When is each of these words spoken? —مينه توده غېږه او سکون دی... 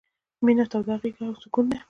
—مينه 0.45 0.65
توده 0.71 0.95
غېږه 1.01 1.23
او 1.29 1.35
سکون 1.43 1.65
دی... 1.69 1.77